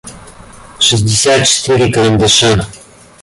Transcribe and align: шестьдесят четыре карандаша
шестьдесят 0.79 1.45
четыре 1.47 1.91
карандаша 1.91 2.65